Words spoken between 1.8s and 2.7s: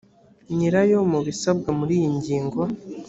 iyi ngingo